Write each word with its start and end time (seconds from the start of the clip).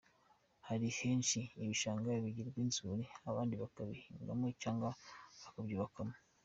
Hari 0.67 0.87
henshi 0.99 1.39
ibishanga 1.61 2.09
bigirwa 2.23 2.57
inzuri, 2.65 3.03
abandi 3.29 3.53
bakabihingamo 3.63 4.45
cyangwa 4.61 4.89
bakabyubakamo. 5.43 6.15